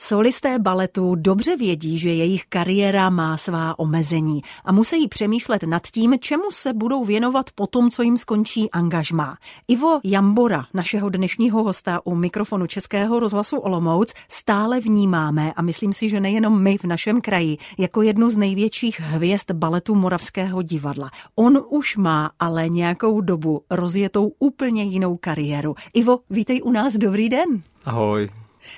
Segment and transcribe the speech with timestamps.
[0.00, 6.14] Solisté baletu dobře vědí, že jejich kariéra má svá omezení a musí přemýšlet nad tím,
[6.20, 9.36] čemu se budou věnovat po tom, co jim skončí angažmá.
[9.68, 16.08] Ivo Jambora, našeho dnešního hosta u mikrofonu Českého rozhlasu Olomouc, stále vnímáme a myslím si,
[16.08, 21.10] že nejenom my v našem kraji, jako jednu z největších hvězd baletu Moravského divadla.
[21.34, 25.74] On už má ale nějakou dobu rozjetou úplně jinou kariéru.
[25.94, 27.62] Ivo, vítej u nás, dobrý den.
[27.84, 28.28] Ahoj.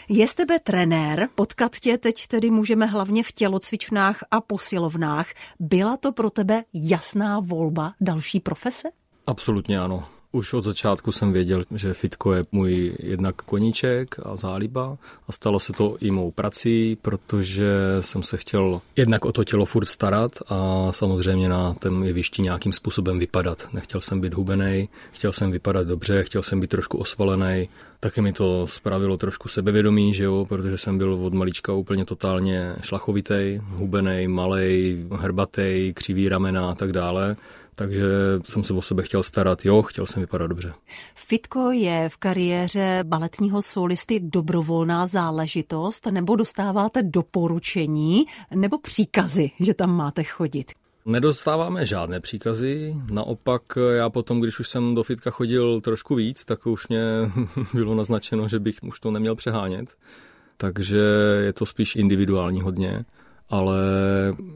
[0.09, 5.27] Je z tebe trenér, potkat tě teď tedy můžeme hlavně v tělocvičnách a posilovnách.
[5.61, 8.89] Byla to pro tebe jasná volba další profese?
[9.27, 10.09] Absolutně ano.
[10.33, 14.99] Už od začátku jsem věděl, že fitko je můj jednak koníček a záliba
[15.29, 19.65] a stalo se to i mou prací, protože jsem se chtěl jednak o to tělo
[19.65, 23.69] furt starat a samozřejmě na tom jevišti nějakým způsobem vypadat.
[23.73, 27.69] Nechtěl jsem být hubený, chtěl jsem vypadat dobře, chtěl jsem být trošku osvalený.
[28.01, 32.75] Taky mi to spravilo trošku sebevědomí, že jo, protože jsem byl od malička úplně totálně
[32.83, 37.37] šlachovitý, hubený, malý, hrbatý, křivý ramena a tak dále
[37.81, 38.05] takže
[38.45, 40.73] jsem se o sebe chtěl starat, jo, chtěl jsem vypadat dobře.
[41.15, 49.97] Fitko je v kariéře baletního solisty dobrovolná záležitost, nebo dostáváte doporučení, nebo příkazy, že tam
[49.97, 50.73] máte chodit?
[51.07, 53.63] Nedostáváme žádné příkazy, naopak
[53.97, 57.03] já potom, když už jsem do fitka chodil trošku víc, tak už mě
[57.75, 59.97] bylo naznačeno, že bych už to neměl přehánět.
[60.57, 61.01] Takže
[61.41, 63.05] je to spíš individuální hodně
[63.51, 63.79] ale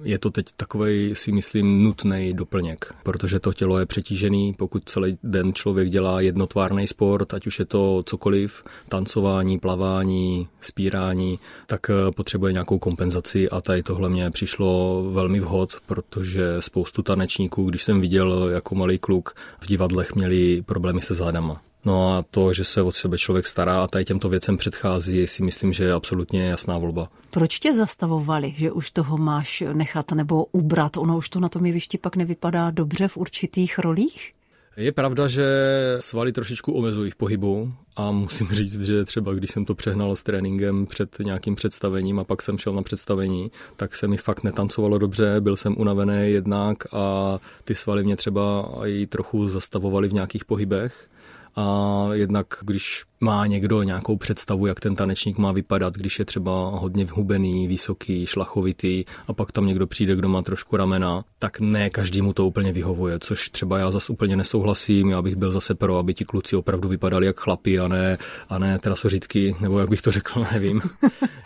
[0.02, 5.18] je to teď takový, si myslím, nutný doplněk, protože to tělo je přetížený, pokud celý
[5.22, 12.12] den člověk dělá jednotvárný sport, ať už je to cokoliv, tancování, plavání, spírání, tak eh,
[12.16, 18.00] potřebuje nějakou kompenzaci a tady tohle mě přišlo velmi vhod, protože spoustu tanečníků, když jsem
[18.00, 21.60] viděl jako malý kluk, v divadlech měli problémy se zádama.
[21.84, 25.42] No a to, že se od sebe člověk stará a tady těmto věcem předchází, si
[25.42, 27.08] myslím, že je absolutně jasná volba.
[27.30, 30.96] Proč tě zastavovali, že už toho máš nechat nebo ubrat?
[30.96, 34.32] Ono už to na tom jevišti pak nevypadá dobře v určitých rolích?
[34.76, 35.46] Je pravda, že
[36.00, 40.22] svaly trošičku omezují v pohybu a musím říct, že třeba když jsem to přehnal s
[40.22, 44.98] tréninkem před nějakým představením a pak jsem šel na představení, tak se mi fakt netancovalo
[44.98, 50.44] dobře, byl jsem unavený jednak a ty svaly mě třeba i trochu zastavovaly v nějakých
[50.44, 51.08] pohybech
[51.56, 56.68] a jednak když má někdo nějakou představu, jak ten tanečník má vypadat, když je třeba
[56.68, 61.90] hodně vhubený, vysoký, šlachovitý a pak tam někdo přijde, kdo má trošku ramena, tak ne
[61.90, 65.74] každý mu to úplně vyhovuje, což třeba já zase úplně nesouhlasím, já bych byl zase
[65.74, 68.18] pro, aby ti kluci opravdu vypadali jak chlapi a ne,
[68.48, 70.82] a ne trasořitky, nebo jak bych to řekl, nevím.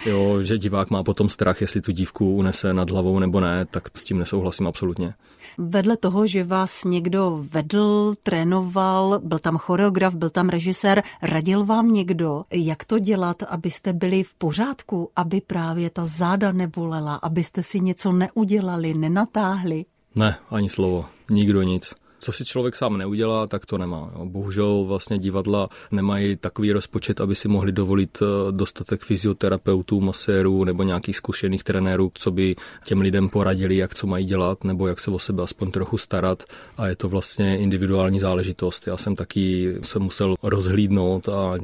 [0.06, 3.99] Jo, že divák má potom strach, jestli tu dívku unese nad hlavou nebo ne, tak
[3.99, 5.15] s tím nesouhlasím absolutně.
[5.59, 11.92] Vedle toho, že vás někdo vedl, trénoval, byl tam choreograf, byl tam režisér, radil vám
[11.92, 17.80] někdo, jak to dělat, abyste byli v pořádku, aby právě ta záda nebolela, abyste si
[17.80, 19.84] něco neudělali, nenatáhli?
[20.14, 21.04] Ne, ani slovo.
[21.30, 24.12] Nikdo nic co si člověk sám neudělá, tak to nemá.
[24.24, 30.82] Bohužel vlastně divadla nemají takový rozpočet, aby si mohli dovolit eh, dostatek fyzioterapeutů, masérů nebo
[30.82, 35.10] nějakých zkušených trenérů, co by těm lidem poradili, jak co mají dělat nebo jak se
[35.10, 36.44] o sebe aspoň trochu starat
[36.76, 38.86] a je to vlastně individuální záležitost.
[38.86, 41.58] Já jsem taky se musel rozhlídnout a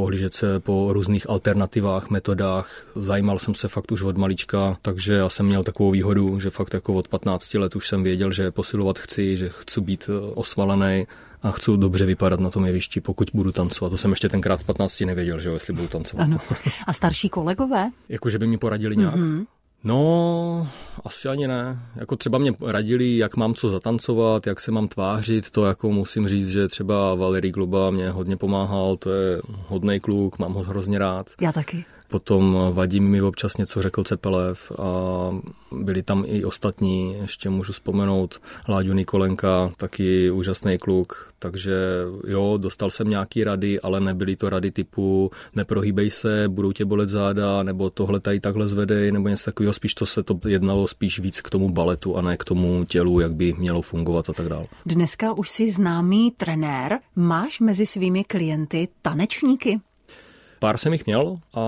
[0.00, 2.86] pohlížet se po různých alternativách, metodách.
[2.96, 6.74] Zajímal jsem se fakt už od malička, takže já jsem měl takovou výhodu, že fakt
[6.74, 11.06] jako od 15 let už jsem věděl, že posilovat chci, že chci být eh, osvalený
[11.42, 13.90] a chci dobře vypadat na tom jevišti, pokud budu tancovat.
[13.90, 16.24] To jsem ještě tenkrát v 15 nevěděl, že jo, jestli budu tancovat.
[16.24, 16.38] Ano.
[16.86, 17.90] A starší kolegové?
[18.08, 19.14] jako, že by mi poradili nějak.
[19.14, 19.46] Mm-hmm.
[19.84, 20.68] No,
[21.04, 21.78] asi ani ne.
[21.96, 26.28] Jako třeba mě radili, jak mám co zatancovat, jak se mám tvářit, to jako musím
[26.28, 30.98] říct, že třeba Valery Globa mě hodně pomáhal, to je hodný kluk, mám ho hrozně
[30.98, 31.26] rád.
[31.40, 31.84] Já taky.
[32.08, 34.84] Potom Vadim mi občas něco řekl Cepelev a
[35.72, 41.74] byli tam i ostatní, ještě můžu vzpomenout Láďu Nikolenka, taky úžasný kluk, takže
[42.26, 47.08] jo, dostal jsem nějaký rady, ale nebyly to rady typu neprohýbej se, budou tě bolet
[47.08, 51.18] záda, nebo tohle tady takhle zvedej, nebo něco takového, spíš to se to jednalo spíš
[51.18, 54.48] víc k tomu baletu a ne k tomu tělu, jak by mělo fungovat a tak
[54.48, 54.66] dále.
[54.86, 59.80] Dneska už jsi známý trenér, máš mezi svými klienty tanečníky?
[60.58, 61.64] Pár jsem jich měl a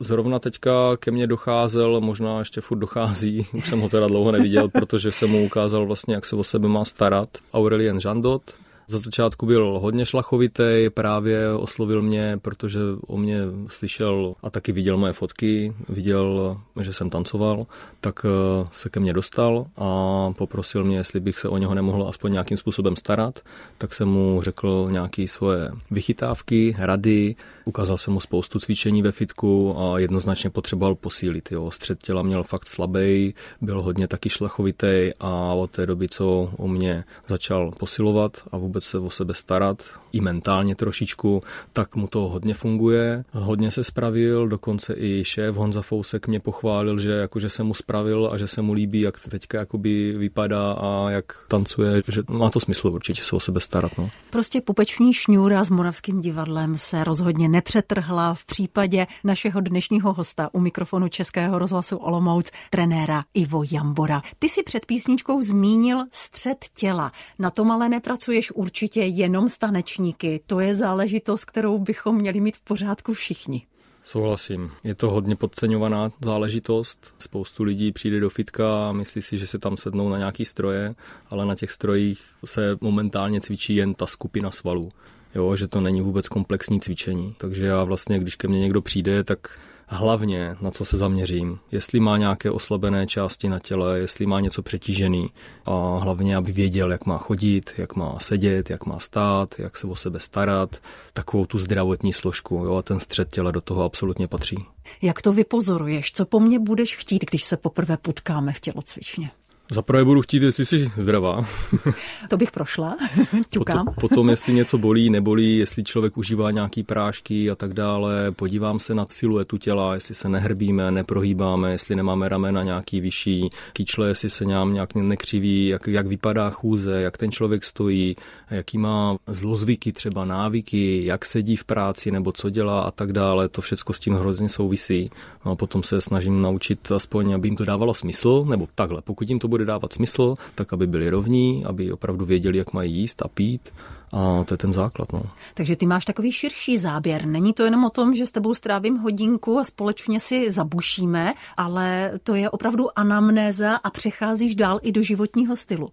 [0.00, 4.68] zrovna teďka ke mně docházel, možná ještě furt dochází, už jsem ho teda dlouho neviděl,
[4.68, 7.28] protože jsem mu ukázal vlastně, jak se o sebe má starat.
[7.52, 8.42] Aurelien Žandot,
[8.88, 14.96] Za začátku byl hodně šlachovitý, právě oslovil mě, protože o mě slyšel a taky viděl
[14.96, 17.66] moje fotky, viděl, že jsem tancoval,
[18.00, 22.08] tak eh, se ke mně dostal a poprosil mě, jestli bych se o něho nemohl
[22.08, 23.40] aspoň nějakým způsobem starat.
[23.78, 29.78] Tak jsem mu řekl nějaké svoje vychytávky, rady, ukázal jsem mu spoustu cvičení ve fitku
[29.78, 31.52] a jednoznačně potřeboval posílit.
[31.52, 31.70] Jo.
[31.70, 36.68] Střed těla měl fakt slabý, byl hodně taky šlachovitý a od té doby, co o
[36.68, 39.82] mě začal posilovat a vůbec se o sebe starat,
[40.12, 43.24] i mentálně trošičku, tak mu to hodně funguje.
[43.32, 48.28] Hodně se spravil, dokonce i šéf Honza Fousek mě pochválil, že jakože se mu spravil
[48.32, 52.60] a že se mu líbí, jak teďka jakoby vypadá a jak tancuje, že má to
[52.60, 53.92] smysl určitě se o sebe starat.
[53.98, 54.08] No.
[54.30, 60.60] Prostě pupeční šňůra s Moravským divadlem se rozhodně nepřetrhla v případě našeho dnešního hosta u
[60.60, 64.22] mikrofonu Českého rozhlasu Olomouc, trenéra Ivo Jambora.
[64.38, 67.12] Ty si před písničkou zmínil střed těla.
[67.38, 70.40] Na tom ale nepracuješ určitě jenom s tanečníky.
[70.46, 73.66] To je záležitost, kterou bychom měli mít v pořádku všichni.
[74.04, 74.70] Souhlasím.
[74.84, 77.14] Je to hodně podceňovaná záležitost.
[77.18, 80.94] Spoustu lidí přijde do fitka a myslí si, že se tam sednou na nějaký stroje,
[81.30, 84.90] ale na těch strojích se momentálně cvičí jen ta skupina svalů.
[85.34, 87.34] Jo, že to není vůbec komplexní cvičení.
[87.38, 92.00] Takže já vlastně, když ke mně někdo přijde, tak hlavně na co se zaměřím, jestli
[92.00, 95.30] má nějaké oslabené části na těle, jestli má něco přetížený
[95.64, 99.86] a hlavně, aby věděl, jak má chodit, jak má sedět, jak má stát, jak se
[99.86, 100.82] o sebe starat,
[101.12, 104.64] takovou tu zdravotní složku jo, a ten střed těla do toho absolutně patří.
[105.02, 106.12] Jak to vypozoruješ?
[106.12, 109.30] Co po mně budeš chtít, když se poprvé potkáme v tělocvičně?
[109.70, 111.46] Za prvé budu chtít, jestli jsi zdravá.
[112.28, 112.96] To bych prošla,
[113.50, 113.84] ťukám.
[113.84, 118.30] Potom, potom, jestli něco bolí, nebolí, jestli člověk užívá nějaký prášky a tak dále.
[118.30, 124.08] Podívám se na siluetu těla, jestli se nehrbíme, neprohýbáme, jestli nemáme ramena nějaký vyšší, kyčle,
[124.08, 128.16] jestli se nám nějak nekřiví, jak, jak vypadá chůze, jak ten člověk stojí,
[128.50, 133.48] jaký má zlozvyky, třeba návyky, jak sedí v práci nebo co dělá a tak dále.
[133.48, 135.10] To všechno s tím hrozně souvisí.
[135.46, 139.28] No a potom se snažím naučit aspoň, aby jim to dávalo smysl, nebo takhle, pokud
[139.28, 143.22] jim to bude dávat smysl, tak aby byli rovní, aby opravdu věděli, jak mají jíst
[143.22, 143.72] a pít.
[144.12, 145.12] A to je ten základ.
[145.12, 145.22] No.
[145.54, 147.26] Takže ty máš takový širší záběr.
[147.26, 152.12] Není to jenom o tom, že s tebou strávím hodinku a společně si zabušíme, ale
[152.22, 155.88] to je opravdu anamnéza a přecházíš dál i do životního stylu.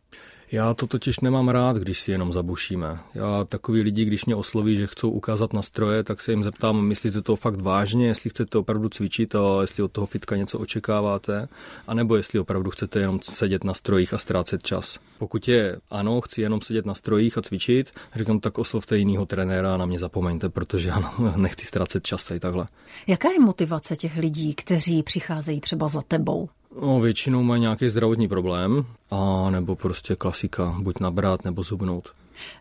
[0.52, 3.00] Já to totiž nemám rád, když si jenom zabušíme.
[3.14, 6.86] Já takový lidi, když mě osloví, že chcou ukázat na stroje, tak se jim zeptám,
[6.86, 11.48] myslíte to fakt vážně, jestli chcete opravdu cvičit a jestli od toho fitka něco očekáváte,
[11.88, 15.00] anebo jestli opravdu chcete jenom sedět na strojích a ztrácet čas.
[15.20, 19.74] Pokud je ano, chci jenom sedět na strojích a cvičit, říkám, tak oslovte jiného trenéra
[19.74, 22.66] a na mě zapomeňte, protože ano, nechci ztrácet čas tady takhle.
[23.08, 26.50] Jaká je motivace těch lidí, kteří přicházejí třeba za tebou?
[26.82, 32.14] No, většinou mají nějaký zdravotní problém, a nebo prostě klasika, buď nabrat nebo zubnout.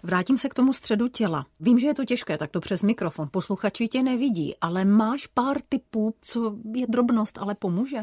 [0.03, 1.47] Vrátím se k tomu středu těla.
[1.61, 3.29] Vím, že je to těžké, tak to přes mikrofon.
[3.31, 7.99] Posluchači tě nevidí, ale máš pár typů, co je drobnost, ale pomůže?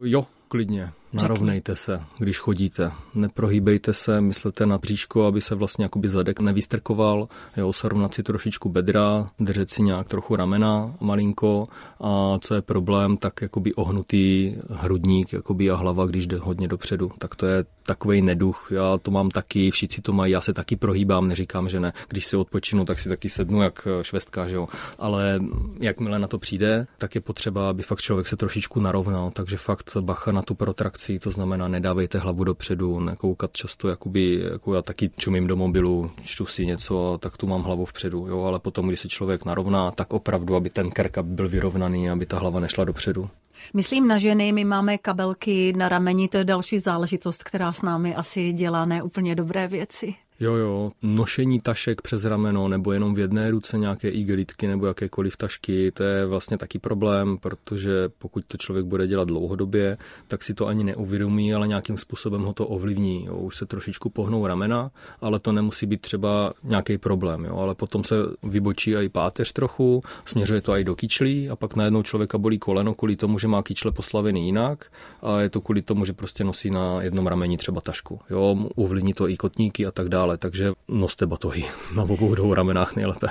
[0.00, 0.92] Jo, klidně.
[1.22, 2.92] Narovnejte se, když chodíte.
[3.14, 7.28] Neprohýbejte se, myslete na bříško, aby se vlastně jakoby zadek nevystrkoval.
[7.56, 11.66] Jo, srovnat si trošičku bedra, držet si nějak trochu ramena malinko
[12.00, 17.10] a co je problém, tak jakoby ohnutý hrudník jakoby a hlava, když jde hodně dopředu.
[17.18, 18.68] Tak to je takový neduch.
[18.70, 21.92] Já to mám taky, všichni to mají, já se taky prohýbám, neříkám, že ne.
[22.08, 24.68] Když si odpočinu, tak si taky sednu jak švestka, že jo.
[24.98, 25.40] Ale
[25.80, 29.96] jakmile na to přijde, tak je potřeba, aby fakt člověk se trošičku narovnal, takže fakt
[30.00, 34.82] bacha na tu protrakci akcí, to znamená nedávejte hlavu dopředu, nekoukat často, jakoby, jako já
[34.82, 38.88] taky čumím do mobilu, čtu si něco, tak tu mám hlavu vpředu, jo, ale potom,
[38.88, 42.84] když se člověk narovná, tak opravdu, aby ten krk byl vyrovnaný, aby ta hlava nešla
[42.84, 43.28] dopředu.
[43.74, 48.14] Myslím na ženy, my máme kabelky na rameni, to je další záležitost, která s námi
[48.14, 50.14] asi dělá neúplně dobré věci.
[50.40, 55.36] Jo, jo, nošení tašek přes rameno nebo jenom v jedné ruce nějaké igelitky nebo jakékoliv
[55.36, 59.96] tašky, to je vlastně taky problém, protože pokud to člověk bude dělat dlouhodobě,
[60.28, 63.24] tak si to ani neuvědomí, ale nějakým způsobem ho to ovlivní.
[63.24, 63.36] Jo.
[63.36, 67.56] Už se trošičku pohnou ramena, ale to nemusí být třeba nějaký problém, jo.
[67.56, 72.02] ale potom se vybočí i páteř trochu, směřuje to i do kyčlí a pak najednou
[72.02, 76.04] člověka bolí koleno kvůli tomu, že má kyčle poslavený jinak a je to kvůli tomu,
[76.04, 78.20] že prostě nosí na jednom rameni třeba tašku.
[78.30, 81.64] Jo, ovlivní to i kotníky a tak dále dále, takže noste batohy
[81.94, 83.26] na obou dvou ramenách nejlépe.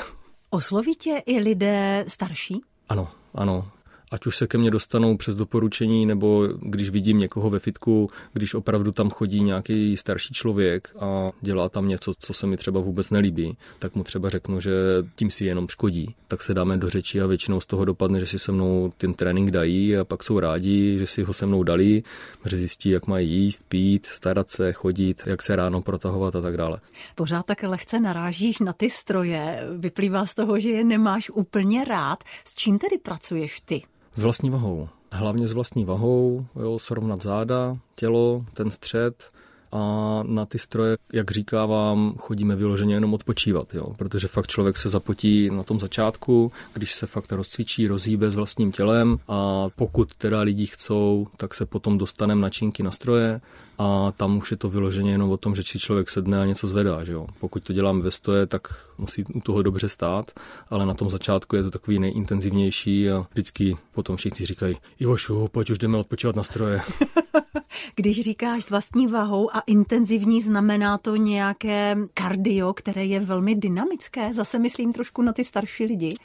[0.50, 2.62] Osloví tě i lidé starší?
[2.90, 3.72] Ano, ano.
[4.14, 8.54] Ať už se ke mně dostanou přes doporučení, nebo když vidím někoho ve fitku, když
[8.54, 13.10] opravdu tam chodí nějaký starší člověk a dělá tam něco, co se mi třeba vůbec
[13.10, 14.72] nelíbí, tak mu třeba řeknu, že
[15.16, 16.16] tím si jenom škodí.
[16.28, 19.14] Tak se dáme do řeči a většinou z toho dopadne, že si se mnou ten
[19.14, 22.04] trénink dají a pak jsou rádi, že si ho se mnou dali,
[22.46, 26.58] že zjistí, jak mají jíst, pít, starat se, chodit, jak se ráno protahovat a tak
[26.58, 26.80] dále.
[27.16, 29.68] Pořád tak lehce narážíš na ty stroje.
[29.78, 32.24] Vyplývá z toho, že je nemáš úplně rád.
[32.46, 33.82] S čím tedy pracuješ ty?
[34.16, 34.90] S vlastní vahou.
[35.12, 39.32] Hlavně s vlastní vahou, jo, srovnat záda, tělo, ten střed,
[39.74, 43.94] a na ty stroje, jak říkávám, chodíme vyloženě jenom odpočívat, jo?
[43.98, 48.72] protože fakt člověk se zapotí na tom začátku, když se fakt rozcvičí, rozhýbe s vlastním
[48.72, 53.42] tělem a pokud teda lidi chcou, tak se potom dostaneme na činky na stroje
[53.78, 56.68] a tam už je to vyloženě jenom o tom, že si člověk sedne a něco
[56.68, 57.04] zvedá.
[57.04, 57.28] Že jo?
[57.40, 60.32] Pokud to dělám ve stoje, tak musí u toho dobře stát,
[60.70, 65.70] ale na tom začátku je to takový nejintenzivnější a vždycky potom všichni říkají, Ivošu, pojď
[65.70, 66.82] už jdeme odpočívat na stroje.
[67.96, 74.34] Když říkáš s vlastní váhou a intenzivní, znamená to nějaké kardio, které je velmi dynamické?
[74.34, 76.16] Zase myslím trošku na ty starší lidi.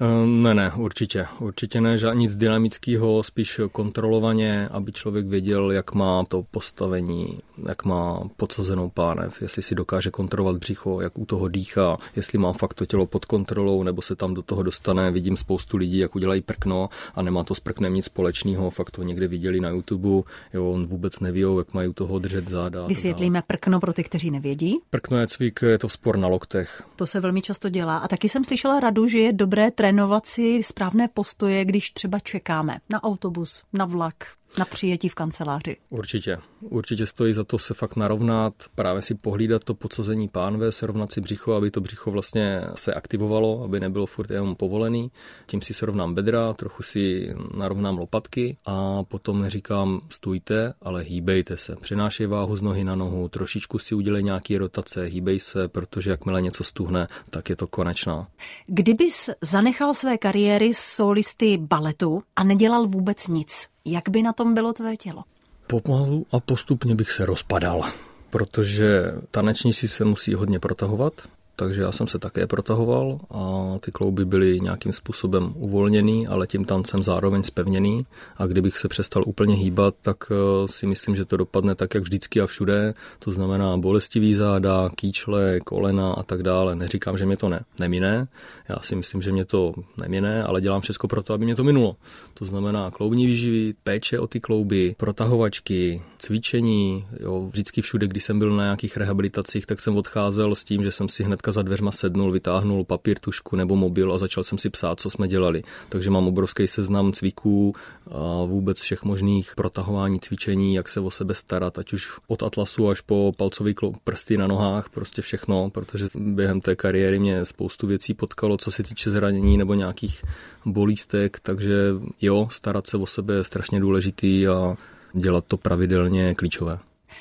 [0.00, 1.26] Ehm, ne, ne, určitě.
[1.40, 7.38] Určitě ne, že nic dynamického, spíš kontrolovaně, aby člověk věděl, jak má to postavení,
[7.68, 12.52] jak má podsazenou pánev, jestli si dokáže kontrolovat břicho, jak u toho dýchá, jestli má
[12.52, 15.10] fakt to tělo pod kontrolou, nebo se tam do toho dostane.
[15.10, 19.02] Vidím spoustu lidí, jak udělají prkno a nemá to s prknem nic společného, fakt to
[19.02, 20.22] někde viděli na YouTube,
[20.54, 22.86] jo, on vůbec neví, jak mají u toho držet záda.
[22.86, 24.78] Vysvětlíme prkno pro ty, kteří nevědí.
[24.90, 26.82] Prkno je cvik, je to spor na loktech.
[26.96, 27.96] To se velmi často dělá.
[27.96, 32.78] A taky jsem slyšela radu, že je dobré trénovat si správné postoje, když třeba čekáme
[32.90, 34.14] na autobus, na vlak,
[34.58, 35.76] na přijetí v kanceláři.
[35.90, 36.38] Určitě.
[36.60, 41.20] Určitě stojí za to se fakt narovnat, právě si pohlídat to podsazení pánve, srovnat si
[41.20, 45.10] břicho, aby to břicho vlastně se aktivovalo, aby nebylo furt jenom povolený.
[45.46, 51.76] Tím si srovnám bedra, trochu si narovnám lopatky a potom neříkám stůjte, ale hýbejte se.
[51.80, 56.42] Přenášej váhu z nohy na nohu, trošičku si udělej nějaký rotace, hýbej se, protože jakmile
[56.42, 58.28] něco stuhne, tak je to konečná.
[58.66, 64.72] Kdybys zanechal své kariéry solisty baletu a nedělal vůbec nic, jak by na tom bylo
[64.72, 65.24] tvé tělo?
[65.66, 67.82] Pomalu a postupně bych se rozpadal,
[68.30, 71.12] protože tanečníci se musí hodně protahovat,
[71.60, 76.64] takže já jsem se také protahoval a ty klouby byly nějakým způsobem uvolněný, ale tím
[76.64, 81.36] tancem zároveň spevněný a kdybych se přestal úplně hýbat, tak eh, si myslím, že to
[81.36, 86.76] dopadne tak, jak vždycky a všude, to znamená bolestivý záda, kýčle, kolena a tak dále.
[86.76, 88.28] Neříkám, že mě to ne, nemine,
[88.68, 91.64] já si myslím, že mě to nemine, ale dělám všechno pro to, aby mě to
[91.64, 91.96] minulo.
[92.34, 98.38] To znamená kloubní výživy, péče o ty klouby, protahovačky, cvičení, jo, vždycky všude, když jsem
[98.38, 101.92] byl na nějakých rehabilitacích, tak jsem odcházel s tím, že jsem si hnedka za dveřma
[101.92, 105.62] sednul, vytáhnul papír, tušku nebo mobil a začal jsem si psát, co jsme dělali.
[105.88, 107.72] Takže mám obrovský seznam cviků
[108.10, 112.88] a vůbec všech možných protahování cvičení, jak se o sebe starat, ať už od atlasu
[112.88, 118.14] až po palcový prsty na nohách, prostě všechno, protože během té kariéry mě spoustu věcí
[118.14, 120.24] potkalo, co se týče zranění nebo nějakých
[120.66, 121.74] bolístek, takže
[122.20, 124.76] jo, starat se o sebe je strašně důležitý a
[125.12, 126.78] dělat to pravidelně klíčové.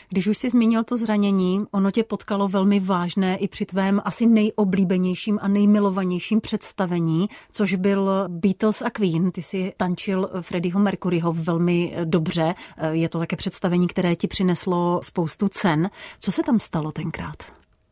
[0.09, 4.25] Když už si zmínil to zranění, ono tě potkalo velmi vážné i při tvém asi
[4.25, 9.31] nejoblíbenějším a nejmilovanějším představení, což byl Beatles a Queen.
[9.31, 12.55] Ty si tančil Freddieho Mercuryho velmi dobře.
[12.91, 15.89] Je to také představení, které ti přineslo spoustu cen.
[16.19, 17.35] Co se tam stalo tenkrát?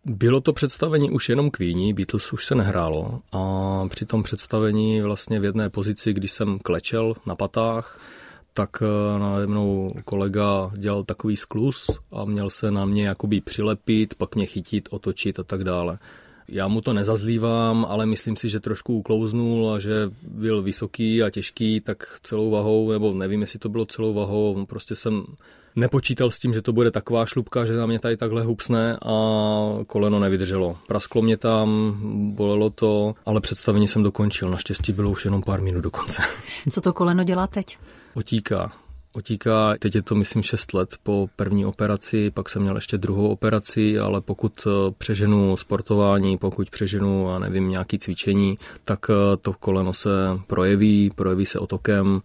[0.05, 5.39] Bylo to představení už jenom Queení, Beatles už se nehrálo a při tom představení vlastně
[5.39, 7.99] v jedné pozici, když jsem klečel na patách,
[8.57, 14.15] tak eh, nade mnou kolega dělal takový sklus a měl se na mě jakoby přilepit,
[14.15, 15.97] pak mě chytit, otočit a tak dále.
[16.47, 21.29] Já mu to nezazlívám, ale myslím si, že trošku uklouznul a že byl vysoký a
[21.29, 25.23] těžký, tak celou vahou, nebo nevím, jestli to bylo celou vahou, prostě jsem
[25.75, 29.15] nepočítal s tím, že to bude taková šlubka, že na mě tady takhle hupsne a
[29.87, 30.77] koleno nevydrželo.
[30.87, 31.97] Prasklo mě tam,
[32.35, 34.49] bolelo to, ale představení jsem dokončil.
[34.49, 36.21] Naštěstí bylo už jenom pár minut do konce.
[36.69, 37.77] Co to koleno dělá teď?
[38.17, 38.71] Otíká.
[39.13, 43.27] Otíká, teď je to myslím 6 let po první operaci, pak jsem měl ještě druhou
[43.29, 49.53] operaci, ale pokud eh, přeženu sportování, pokud přeženu, a nevím, nějaký cvičení, tak eh, to
[49.53, 50.09] koleno se
[50.47, 52.21] projeví, projeví se otokem,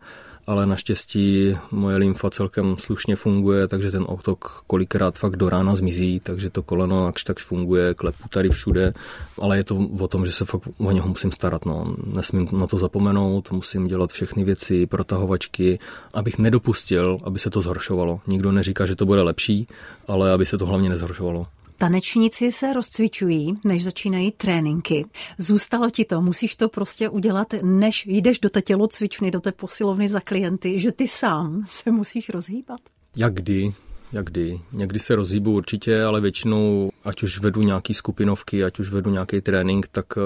[0.47, 6.21] ale naštěstí moje lymfa celkem slušně funguje, takže ten otok kolikrát fakt do rána zmizí,
[6.21, 8.95] takže to koleno jakž tak funguje, klepu tady všude,
[9.41, 11.97] ale je to o tom, že se fakt o něho musím starat, no.
[12.07, 15.79] nesmím na to zapomenout, musím dělat všechny věci, protahovačky,
[16.15, 18.21] abych nedopustil, aby se to zhoršovalo.
[18.27, 19.69] Nikdo neříká, že to bude lepší,
[20.09, 21.47] ale aby se to hlavně nezhoršovalo.
[21.83, 25.05] Tanečníci se rozcvičují, než začínají tréninky.
[25.39, 30.09] Zůstalo ti to, musíš to prostě udělat, než jdeš do té tělocvičny, do té posilovny
[30.09, 32.81] za klienty, že ty sám se musíš rozhýbat.
[33.17, 33.73] Jak kdy,
[34.13, 34.61] jak kdy.
[34.73, 39.41] Někdy se rozhýbu určitě, ale většinou, ať už vedu nějaký skupinovky, ať už vedu nějaký
[39.41, 40.23] trénink, tak uh,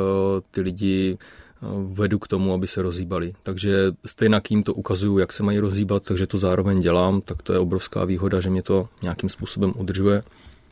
[0.51, 1.19] ty lidi
[1.63, 3.33] uh, vedu k tomu, aby se rozhýbali.
[3.43, 7.53] Takže stejně jim to ukazuju, jak se mají rozhýbat, takže to zároveň dělám, tak to
[7.53, 10.23] je obrovská výhoda, že mě to nějakým způsobem udržuje.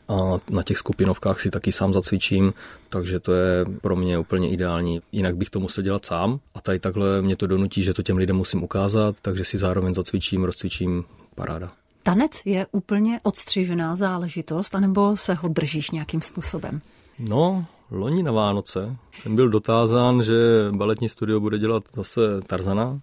[0.07, 2.53] A na těch skupinovkách si taky sám zacvičím,
[2.89, 5.01] takže to je pro mě úplně ideální.
[5.11, 8.17] Jinak bych to musel dělat sám a tady takhle mě to donutí, že to těm
[8.17, 11.03] lidem musím ukázat, takže si zároveň zacvičím, rozcvičím,
[11.35, 11.71] paráda.
[12.03, 16.81] Tanec je úplně odstřižená záležitost, anebo se ho držíš nějakým způsobem?
[17.19, 20.33] No, loni na Vánoce jsem byl dotázán, že
[20.71, 22.99] baletní studio bude dělat zase Tarzana.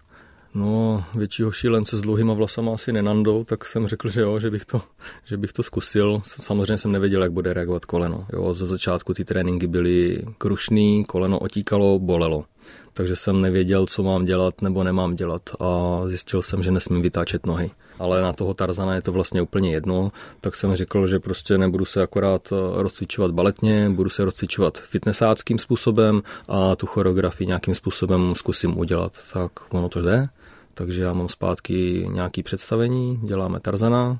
[0.55, 4.65] No, většího šílence s dlouhýma vlasama asi nenandou, tak jsem řekl, že jo, že bych
[4.65, 4.81] to,
[5.25, 6.21] že bych to zkusil.
[6.23, 8.25] Samozřejmě jsem nevěděl, jak bude reagovat koleno.
[8.33, 12.45] Jo, ze začátku ty tréninky byly krušný, koleno otíkalo, bolelo
[12.93, 17.45] takže jsem nevěděl, co mám dělat nebo nemám dělat a zjistil jsem, že nesmím vytáčet
[17.45, 17.71] nohy.
[17.99, 21.85] Ale na toho Tarzana je to vlastně úplně jedno, tak jsem řekl, že prostě nebudu
[21.85, 28.35] se akorát eh, rozcvičovat baletně, budu se rozcvičovat fitnessáckým způsobem a tu choreografii nějakým způsobem
[28.35, 29.13] zkusím udělat.
[29.33, 30.27] Tak ono to jde.
[30.73, 34.19] Takže já mám zpátky nějaké představení, děláme Tarzana,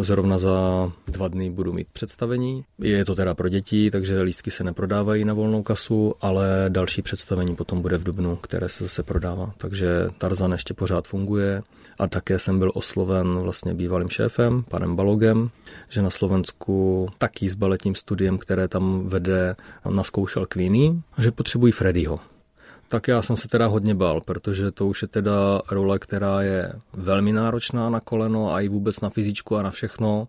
[0.00, 2.64] Zrovna za dva dny budu mít představení.
[2.78, 7.56] Je to teda pro děti, takže lístky se neprodávají na volnou kasu, ale další představení
[7.56, 9.52] potom bude v Dubnu, které se zase prodává.
[9.58, 11.62] Takže Tarzan ještě pořád funguje
[11.98, 15.50] a také jsem byl osloven vlastně bývalým šéfem, panem Balogem,
[15.88, 19.56] že na Slovensku taky s baletním studiem, které tam vede,
[19.90, 22.20] naskoušel Queenie, že potřebují Freddyho.
[22.88, 26.72] Tak já jsem se teda hodně bál, protože to už je teda role, která je
[26.92, 30.28] velmi náročná na koleno a i vůbec na fyzičku a na všechno.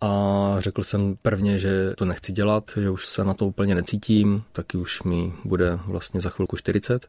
[0.00, 4.42] A řekl jsem prvně, že to nechci dělat, že už se na to úplně necítím,
[4.52, 7.06] taky už mi bude vlastně za chvilku 40.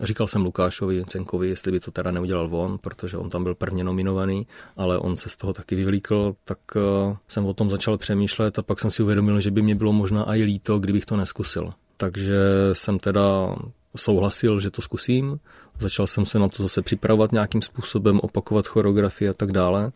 [0.00, 3.84] Říkal jsem Lukášovi Cenkovi, jestli by to teda neudělal on, protože on tam byl prvně
[3.84, 4.46] nominovaný,
[4.76, 8.62] ale on se z toho taky vyvlíkl, tak uh, jsem o tom začal přemýšlet a
[8.62, 11.72] pak jsem si uvědomil, že by mě bylo možná i líto, kdybych to neskusil.
[11.96, 12.40] Takže
[12.72, 13.56] jsem teda
[13.96, 15.38] souhlasil, že to zkusím.
[15.80, 19.92] Začal jsem se na to zase připravovat nějakým způsobem, opakovat choreografii a tak dále.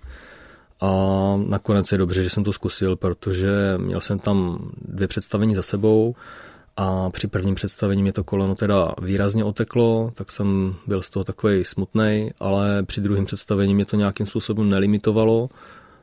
[0.80, 0.90] A
[1.46, 6.14] nakonec je dobře, že jsem to zkusil, protože měl jsem tam dvě představení za sebou
[6.76, 11.24] a při prvním představení mě to koleno teda výrazně oteklo, tak jsem byl z toho
[11.24, 15.48] takový smutný, ale při druhém představení mě to nějakým způsobem nelimitovalo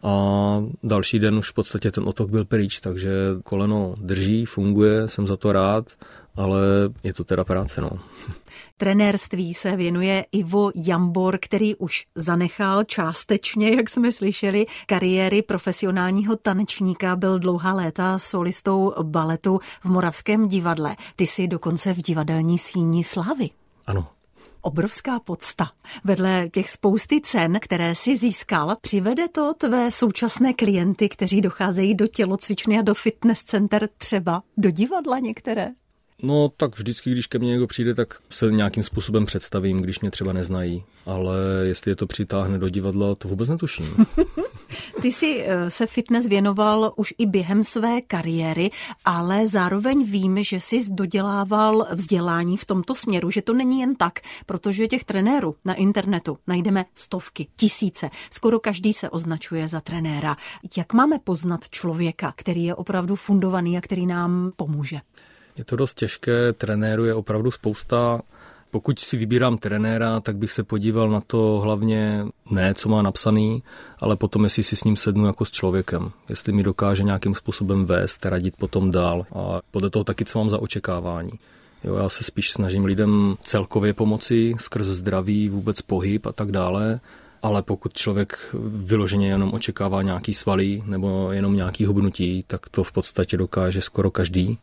[0.03, 3.11] a další den už v podstatě ten otok byl pryč, takže
[3.43, 5.91] koleno drží, funguje, jsem za to rád
[6.35, 6.59] ale
[7.03, 7.89] je to teda práce, no.
[8.77, 17.15] Trenérství se věnuje Ivo Jambor, který už zanechal částečně, jak jsme slyšeli, kariéry profesionálního tanečníka,
[17.15, 20.95] byl dlouhá léta solistou baletu v Moravském divadle.
[21.15, 23.49] Ty jsi dokonce v divadelní síni slávy.
[23.87, 24.07] Ano,
[24.63, 25.71] obrovská podsta.
[26.03, 32.07] Vedle těch spousty cen, které si získal, přivede to tvé současné klienty, kteří docházejí do
[32.07, 35.71] tělocvičny a do fitness center, třeba do divadla některé?
[36.23, 40.11] No tak vždycky, když ke mně někdo přijde, tak se nějakým způsobem představím, když mě
[40.11, 40.83] třeba neznají.
[41.05, 43.95] Ale jestli je to přitáhne do divadla, to vůbec netuším.
[45.01, 48.71] Ty jsi eh, se fitness věnoval už i během své kariéry,
[49.05, 54.19] ale zároveň vím, že jsi dodělával vzdělání v tomto směru, že to není jen tak,
[54.45, 58.09] protože těch trenérů na internetu najdeme stovky, tisíce.
[58.31, 60.37] Skoro každý se označuje za trenéra.
[60.77, 64.99] Jak máme poznat člověka, který je opravdu fundovaný a který nám pomůže?
[65.57, 68.21] Je to dost těžké, trenéru je opravdu spousta.
[68.71, 73.63] Pokud si vybírám trenéra, tak bych se podíval na to hlavně ne, co má napsaný,
[73.99, 76.11] ale potom, jestli si s ním sednu jako s člověkem.
[76.29, 80.49] Jestli mi dokáže nějakým způsobem vést, radit potom dál a podle toho taky, co mám
[80.49, 81.31] za očekávání.
[81.83, 86.99] Jo, já se spíš snažím lidem celkově pomoci skrz zdraví, vůbec pohyb a tak dále,
[87.41, 92.91] ale pokud člověk vyloženě jenom očekává nějaký svalý nebo jenom nějaký hubnutí, tak to v
[92.91, 94.57] podstatě dokáže skoro každý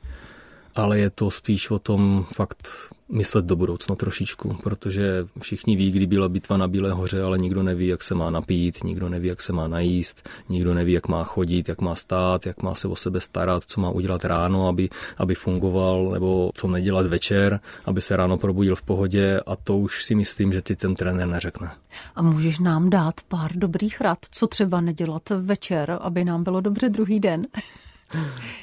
[0.74, 2.68] ale je to spíš o tom fakt
[3.12, 7.62] myslet do budoucna trošičku, protože všichni ví, kdy byla bitva na Bílé hoře, ale nikdo
[7.62, 11.24] neví, jak se má napít, nikdo neví, jak se má najíst, nikdo neví, jak má
[11.24, 14.88] chodit, jak má stát, jak má se o sebe starat, co má udělat ráno, aby,
[15.18, 20.04] aby fungoval, nebo co nedělat večer, aby se ráno probudil v pohodě a to už
[20.04, 21.70] si myslím, že ty ten trenér neřekne.
[22.14, 26.88] A můžeš nám dát pár dobrých rad, co třeba nedělat večer, aby nám bylo dobře
[26.88, 27.46] druhý den?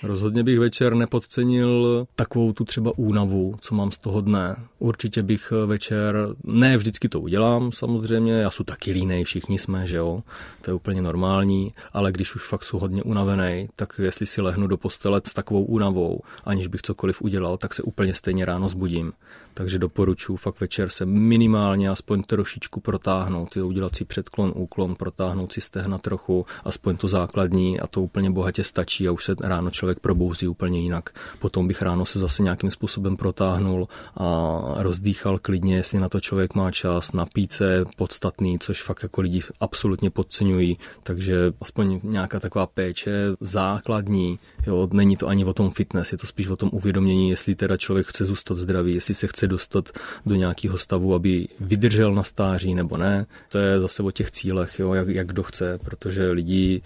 [0.03, 4.55] Rozhodně bych večer nepodcenil takovou tu třeba únavu, co mám z toho dne.
[4.79, 9.97] Určitě bych večer, ne vždycky to udělám samozřejmě, já jsem taky línej, všichni jsme, že
[9.97, 10.23] jo,
[10.61, 14.67] to je úplně normální, ale když už fakt jsou hodně unavený, tak jestli si lehnu
[14.67, 19.13] do postele s takovou únavou, aniž bych cokoliv udělal, tak se úplně stejně ráno zbudím.
[19.53, 25.53] Takže doporučuji fakt večer se minimálně aspoň trošičku protáhnout, jo, udělat si předklon, úklon, protáhnout
[25.53, 29.69] si stehna trochu, aspoň to základní a to úplně bohatě stačí a už se ráno
[29.69, 31.09] člověk probouzí úplně jinak.
[31.39, 36.55] Potom bych ráno se zase nějakým způsobem protáhnul a rozdýchal klidně, jestli na to člověk
[36.55, 42.65] má čas, napít se podstatný, což fakt jako lidi absolutně podceňují, takže aspoň nějaká taková
[42.65, 47.29] péče základní, jo, není to ani o tom fitness, je to spíš o tom uvědomění,
[47.29, 49.89] jestli teda člověk chce zůstat zdravý, jestli se chce dostat
[50.25, 53.25] do nějakého stavu, aby vydržel na stáří nebo ne.
[53.49, 56.81] To je zase o těch cílech, jo, jak, jak kdo chce, protože lidi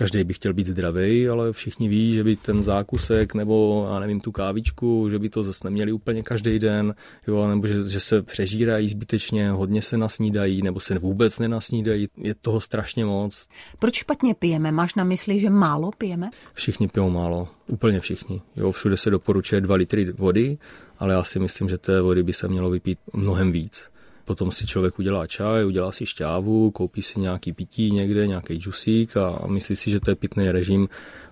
[0.00, 4.20] každý by chtěl být zdravý, ale všichni ví, že by ten zákusek nebo, já nevím,
[4.20, 6.94] tu kávičku, že by to zase neměli úplně každý den,
[7.26, 12.08] jo, nebo že, že se přežírají zbytečně, hodně se nasnídají, nebo se vůbec nenasnídají.
[12.16, 13.48] Je toho strašně moc.
[13.78, 14.72] Proč špatně pijeme?
[14.72, 16.30] Máš na mysli, že málo pijeme?
[16.54, 18.42] Všichni pijou málo, úplně všichni.
[18.56, 20.58] Jo, všude se doporučuje 2 litry vody,
[20.98, 23.89] ale já si myslím, že té vody by se mělo vypít mnohem víc.
[24.30, 29.16] Potom si člověk udělá čaj, udělá si šťávu, koupí si nějaký pití někde, nějaký džusík
[29.16, 30.88] a myslí si, že to je pitný režim.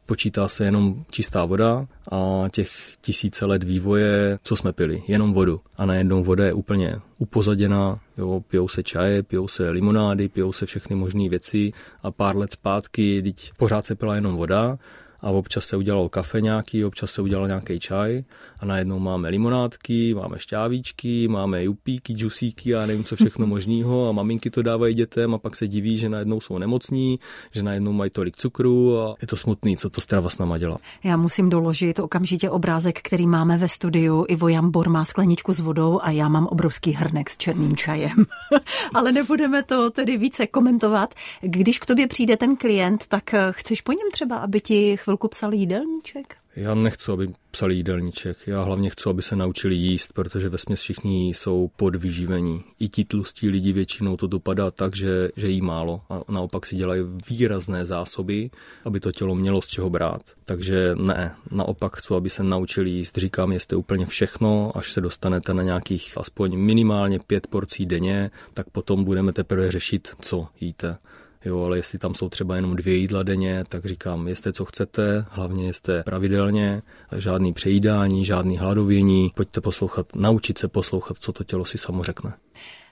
[0.07, 5.61] Počítá se jenom čistá voda a těch tisíce let vývoje, co jsme pili, jenom vodu.
[5.77, 10.67] A najednou voda je úplně upozaděná, jo, pijou se čaje, pijou se limonády, pijou se
[10.67, 14.79] všechny možné věci a pár let zpátky, teď pořád se pila jenom voda
[15.21, 18.25] a občas se udělalo kafe nějaký, občas se udělal nějaký čaj
[18.61, 24.13] a najednou máme limonádky, máme šťávíčky, máme jupíky, džusíky a nevím co všechno možného a
[24.13, 27.19] maminky to dávají dětem a pak se diví, že najednou jsou nemocní,
[27.51, 30.79] že najednou mají tolik cukru a je to smutný, co to strava s náma dělá.
[31.05, 34.25] Já musím doložit okamžitě obrázek, který máme ve studiu.
[34.29, 38.25] Ivo Jambor má skleničku s vodou a já mám obrovský hrnek s černým čajem.
[38.95, 41.15] Ale nebudeme to tedy více komentovat.
[41.41, 45.55] Když k tobě přijde ten klient, tak chceš po něm třeba, aby ti chvilku psal
[45.55, 46.37] jídelníček?
[46.57, 48.37] Já nechci, aby psali jídelníček.
[48.47, 52.65] Já hlavně chci, aby se naučili jíst, protože ve všichni jsou podvyživení.
[52.79, 56.77] I ti tlustí lidi většinou to dopadá tak, že, že jí málo a naopak si
[56.77, 58.51] dělají výrazné zásoby,
[58.85, 60.23] aby to tělo mělo z čeho brát.
[60.45, 63.19] Takže ne, naopak chci, aby se naučili jíst.
[63.19, 68.71] Říkám, jeste úplně všechno, až se dostanete na nějakých aspoň minimálně pět porcí denně, tak
[68.71, 70.99] potom budeme teprve řešit, co jíte.
[71.45, 75.25] Jo, ale jestli tam jsou třeba jenom dvě jídla denně, tak říkám, jeste co chcete,
[75.31, 76.83] hlavně jste pravidelně,
[77.17, 82.33] žádný přejídání, žádný hladovění, pojďte poslouchat, naučit se poslouchat, co to tělo si samo řekne.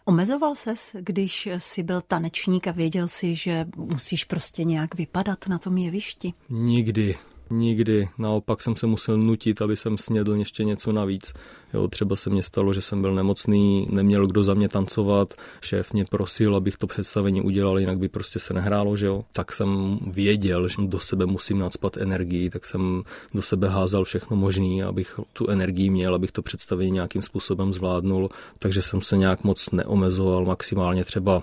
[0.04, 5.58] Omezoval ses, když jsi byl tanečník a věděl si, že musíš prostě nějak vypadat na
[5.58, 6.32] tom jevišti?
[6.50, 7.16] Nikdy.
[7.50, 8.08] Nikdy.
[8.18, 11.32] Naopak jsem se musel nutit, aby jsem snědl ještě něco navíc.
[11.74, 15.92] Jo, třeba se mně stalo, že jsem byl nemocný, neměl kdo za mě tancovat, šéf
[15.92, 19.24] mě prosil, abych to představení udělal, jinak by prostě se nehrálo, že jo.
[19.32, 23.02] Tak jsem věděl, že do sebe musím nadspat energii, tak jsem
[23.34, 28.30] do sebe házal všechno možné, abych tu energii měl, abych to představení nějakým způsobem zvládnul,
[28.58, 31.42] takže jsem se nějak moc neomezoval, maximálně třeba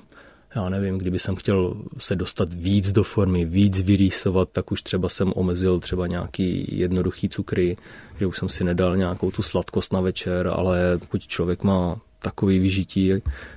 [0.55, 5.09] já nevím, kdyby jsem chtěl se dostat víc do formy, víc vyrýsovat, tak už třeba
[5.09, 7.77] jsem omezil třeba nějaký jednoduchý cukry,
[8.19, 12.59] že už jsem si nedal nějakou tu sladkost na večer, ale pokud člověk má takový
[12.59, 13.13] vyžití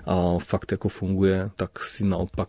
[0.07, 2.49] a fakt jako funguje, tak si naopak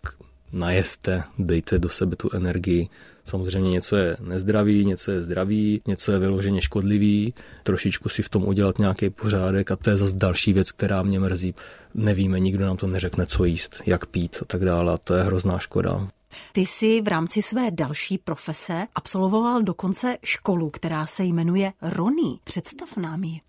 [0.52, 2.90] najeste, dejte do sebe tu energii.
[3.28, 8.48] Samozřejmě něco je nezdravý, něco je zdravý, něco je vyloženě škodlivý, trošičku si v tom
[8.48, 11.56] udělat nějaký pořádek a to je zase další věc, která mě mrzí.
[11.94, 15.24] Nevíme, nikdo nám to neřekne, co jíst, jak pít a tak dále a to je
[15.24, 16.08] hrozná škoda.
[16.52, 22.40] Ty jsi v rámci své další profese absolvoval dokonce školu, která se jmenuje Rony.
[22.44, 23.47] Představ nám ji.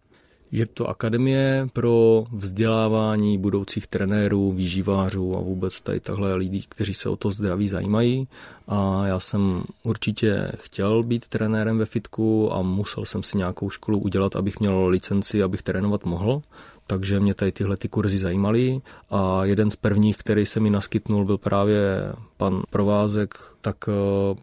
[0.53, 7.09] Je to akademie pro vzdělávání budoucích trenérů, výživářů a vůbec tady takhle lidí, kteří se
[7.09, 8.29] o to zdraví zajímají.
[8.69, 13.99] A já jsem určitě chtěl být trenérem ve fitku a musel jsem si nějakou školu
[13.99, 16.43] udělat, abych měl licenci, abych trénovat mohl
[16.91, 21.25] takže mě tady tyhle ty kurzy zajímaly a jeden z prvních, který se mi naskytnul,
[21.25, 23.95] byl právě pan Provázek, tak uh,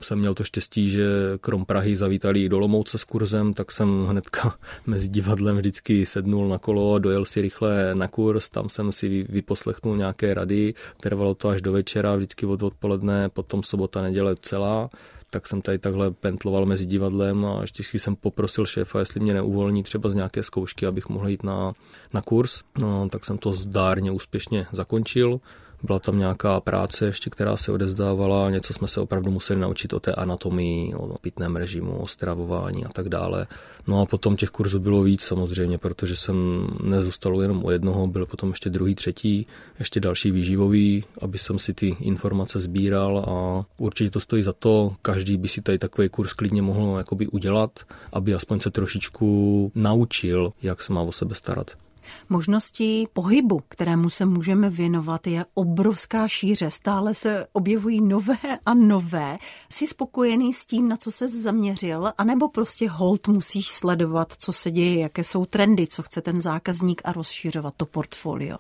[0.01, 1.08] jsem měl to štěstí, že
[1.41, 4.55] krom Prahy zavítali do Lomouce s kurzem, tak jsem hnedka
[4.86, 9.97] mezi divadlem vždycky sednul na kolo, dojel si rychle na kurz, tam jsem si vyposlechnul
[9.97, 14.89] nějaké rady, trvalo to až do večera, vždycky od odpoledne, potom sobota, neděle celá
[15.29, 19.83] tak jsem tady takhle pentloval mezi divadlem a ještě jsem poprosil šéfa, jestli mě neuvolní
[19.83, 21.73] třeba z nějaké zkoušky, abych mohl jít na,
[22.13, 22.63] na kurz.
[22.81, 25.39] No, tak jsem to zdárně úspěšně zakončil
[25.83, 29.99] Byla tam nějaká práce ještě, která se odezdávala, něco jsme se opravdu museli naučit o
[29.99, 33.47] té anatomii, o pitném režimu, o stravování a tak dále.
[33.88, 38.25] No a potom těch kurzů bylo víc samozřejmě, protože jsem nezůstal jenom o jednoho, byl
[38.25, 39.47] potom ještě druhý, třetí,
[39.79, 44.95] ještě další výživový, aby jsem si ty informace sbíral a určitě to stojí za to.
[45.01, 47.79] Každý by si tady takový kurz klidně mohl jakoby udělat,
[48.13, 51.85] aby aspoň se trošičku naučil, jak se má o sebe starat.
[52.29, 56.71] Možností pohybu, kterému se můžeme věnovat, je obrovská šíře.
[56.71, 59.37] Stále se objevují nové a nové.
[59.69, 64.71] Jsi spokojený s tím, na co se zaměřil, anebo prostě hold musíš sledovat, co se
[64.71, 68.57] děje, jaké jsou trendy, co chce ten zákazník a rozšiřovat to portfolio?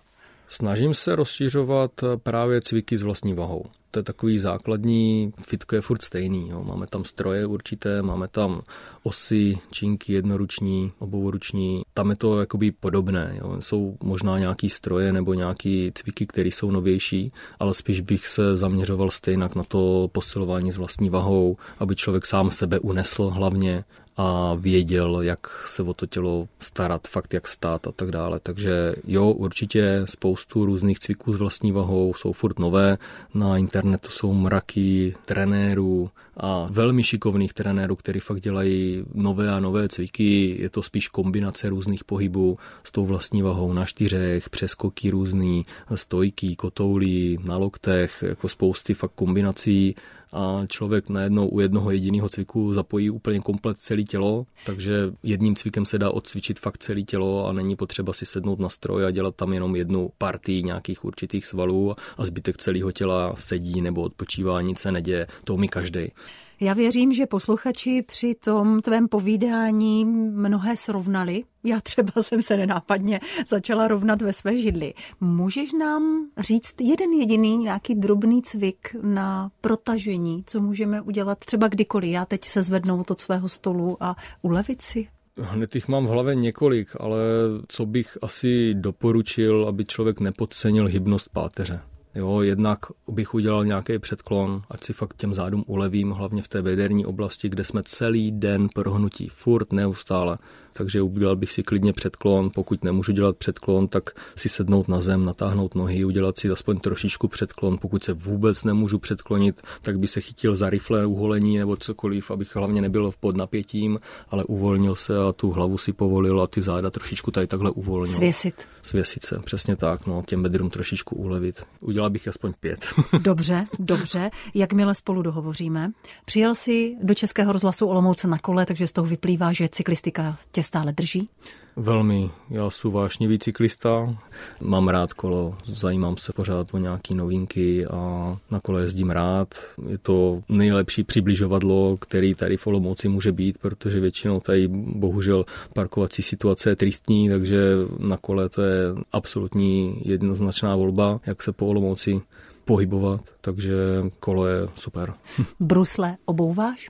[0.49, 1.91] Snažím se rozšiřovat
[2.23, 6.49] právě cviky s vlastní vahou to je takový základní, fitko je furt stejný.
[6.49, 6.63] Jo.
[6.63, 8.61] Máme tam stroje určité, máme tam
[9.03, 11.81] osy, činky jednoruční, obouruční.
[11.93, 13.35] Tam je to jakoby podobné.
[13.41, 13.55] Jo.
[13.59, 19.11] Jsou možná nějaký stroje nebo nějaký cviky, které jsou novější, ale spíš bych se zaměřoval
[19.11, 23.83] stejně na to posilování s vlastní vahou, aby člověk sám sebe unesl hlavně
[24.17, 28.39] a věděl, jak se o to tělo starat, fakt jak stát a tak dále.
[28.43, 32.97] Takže jo, určitě spoustu různých cviků s vlastní vahou jsou furt nové.
[33.33, 39.89] Na internetu jsou mraky trenérů a velmi šikovných trenérů, kteří fakt dělají nové a nové
[39.89, 40.57] cviky.
[40.59, 46.55] Je to spíš kombinace různých pohybů s tou vlastní vahou na čtyřech, přeskoky různý, stojky,
[46.55, 49.95] kotoulí, na loktech, jako spousty fakt kombinací
[50.35, 54.93] a člověk najednou u jednoho jediného cviku zapojí úplně komplet celé tělo, takže
[55.23, 59.05] jedním cvikem se dá odcvičit fakt celé tělo a není potřeba si sednout na stroj
[59.05, 64.01] a dělat tam jenom jednu partii nějakých určitých svalů a zbytek celého těla sedí nebo
[64.01, 66.11] odpočívá, nic se neděje, to mi každý.
[66.59, 71.43] Já věřím, že posluchači při tom tvém povídání mnohé srovnali.
[71.63, 74.93] Já třeba jsem se nenápadně začala rovnat ve své židli.
[75.21, 82.11] Můžeš nám říct jeden jediný nějaký drobný cvik na protažení, co můžeme udělat třeba kdykoliv?
[82.11, 85.07] Já teď se zvednout od svého stolu a ulevit si?
[85.37, 87.19] Hned jich mám v hlavě několik, ale
[87.67, 91.81] co bych asi doporučil, aby člověk nepodcenil hybnost páteře.
[92.15, 96.61] Jo, jednak bych udělal nějaký předklon, ať si fakt těm zádům ulevím, hlavně v té
[96.61, 100.37] bederní oblasti, kde jsme celý den prohnutí, furt neustále
[100.77, 102.49] takže udělal bych si klidně předklon.
[102.53, 107.27] Pokud nemůžu dělat předklon, tak si sednout na zem, natáhnout nohy, udělat si aspoň trošičku
[107.27, 107.77] předklon.
[107.81, 112.55] Pokud se vůbec nemůžu předklonit, tak by se chytil za rifle uholení nebo cokoliv, abych
[112.55, 116.89] hlavně nebyl pod napětím, ale uvolnil se a tu hlavu si povolil a ty záda
[116.89, 118.15] trošičku tady takhle uvolnil.
[118.15, 118.67] Svěsit.
[118.81, 121.63] Svěsit se, přesně tak, no, těm bedrům trošičku ulevit.
[121.79, 122.85] Udělal bych aspoň pět.
[123.19, 124.31] dobře, dobře.
[124.53, 125.91] Jakmile spolu dohovoříme.
[126.25, 130.63] Přijel si do Českého rozhlasu Olomouce na kole, takže z toho vyplývá, že cyklistika tě
[130.65, 131.29] stále drží?
[131.75, 132.29] Velmi.
[132.49, 134.17] Já jsem vášnivý cyklista,
[134.61, 139.47] mám rád kolo, zajímám se pořád o nějaké novinky a na kole jezdím rád.
[139.87, 146.23] Je to nejlepší přibližovadlo, který tady v Olomouci může být, protože většinou tady bohužel parkovací
[146.23, 152.21] situace je tristní, takže na kole to je absolutní jednoznačná volba, jak se po Olomouci
[152.65, 153.75] pohybovat, takže
[154.19, 155.13] kolo je super.
[155.59, 156.89] Brusle obouváš?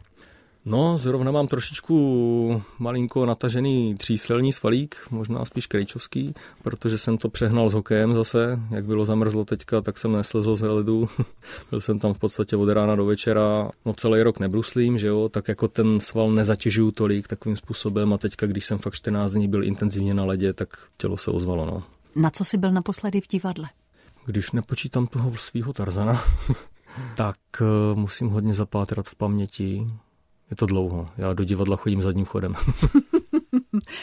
[0.67, 7.69] No, zrovna mám trošičku malinko natažený tříslelní svalík, možná spíš krejčovský, protože jsem to přehnal
[7.69, 8.60] s hokejem zase.
[8.71, 11.10] Jak bylo zamrzlo teďka, tak jsem neslezl z ledu.
[11.69, 13.69] Byl jsem tam v podstatě od rána do večera.
[13.86, 18.17] No celý rok nebruslím, že jo, tak jako ten sval nezatěžuju tolik takovým způsobem a
[18.17, 21.84] teďka, když jsem fakt 14 dní byl intenzivně na ledě, tak tělo se ozvalo, no.
[22.15, 23.69] Na co jsi byl naposledy v divadle?
[24.25, 26.23] Když nepočítám toho svého Tarzana,
[27.15, 29.88] tak uh, musím hodně zapátrat v paměti
[30.51, 31.10] je to dlouho.
[31.17, 32.55] Já do divadla chodím zadním chodem.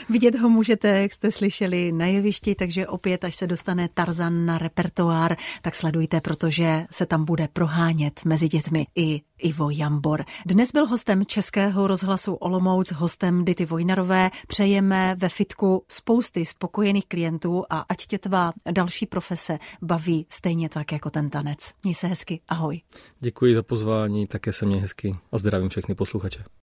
[0.09, 4.59] Vidět ho můžete, jak jste slyšeli, na jevišti, takže opět, až se dostane Tarzan na
[4.59, 10.25] repertoár, tak sledujte, protože se tam bude prohánět mezi dětmi i Ivo Jambor.
[10.47, 14.31] Dnes byl hostem Českého rozhlasu Olomouc, hostem Dity Vojnarové.
[14.49, 20.93] Přejeme ve fitku spousty spokojených klientů a ať tě tvá další profese baví stejně tak
[20.93, 21.73] jako ten tanec.
[21.85, 22.81] Měj se hezky, ahoj.
[23.21, 26.45] Děkuji za pozvání, také se mě hezky a zdravím všechny posluchače.